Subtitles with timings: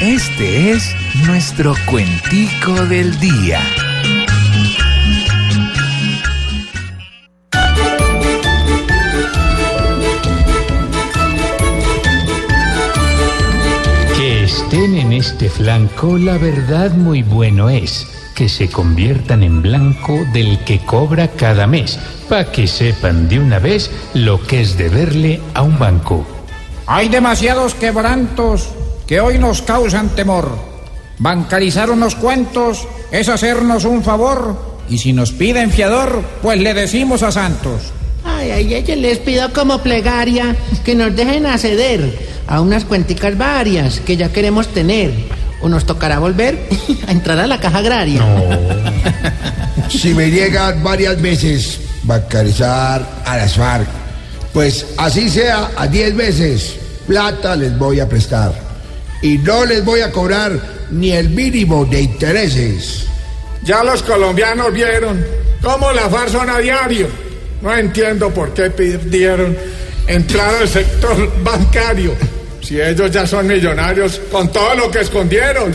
[0.00, 0.94] Este es
[1.26, 3.60] nuestro cuentico del día.
[14.16, 20.24] Que estén en este flanco, la verdad muy bueno es que se conviertan en blanco
[20.32, 25.40] del que cobra cada mes, pa' que sepan de una vez lo que es deberle
[25.54, 26.24] a un banco.
[26.86, 28.77] Hay demasiados quebrantos
[29.08, 30.50] que hoy nos causan temor.
[31.18, 37.22] Bancarizar unos cuentos es hacernos un favor y si nos piden fiador, pues le decimos
[37.22, 37.92] a Santos.
[38.24, 44.00] Ay, ay, ay, les pido como plegaria que nos dejen acceder a unas cuenticas varias
[44.00, 45.12] que ya queremos tener.
[45.60, 46.68] O nos tocará volver
[47.08, 48.22] a entrar a la caja agraria.
[49.88, 53.88] Si me llegan varias veces bancarizar a las FARC,
[54.52, 58.67] pues así sea a 10 veces, plata les voy a prestar.
[59.22, 60.52] Y no les voy a cobrar
[60.90, 63.06] ni el mínimo de intereses.
[63.62, 65.24] Ya los colombianos vieron
[65.62, 67.08] cómo la FARC son a diario.
[67.60, 69.56] No entiendo por qué pidieron
[70.06, 72.14] entrar al sector bancario.
[72.60, 75.74] Si ellos ya son millonarios con todo lo que escondieron.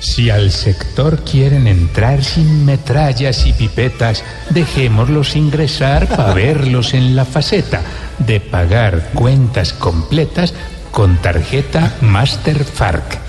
[0.00, 7.24] Si al sector quieren entrar sin metrallas y pipetas, dejémoslos ingresar para verlos en la
[7.24, 7.82] faceta
[8.18, 10.54] de pagar cuentas completas
[10.90, 13.27] con tarjeta Master Farc.